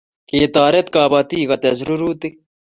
[0.29, 2.35] Ketoret kapatik kutes rurutik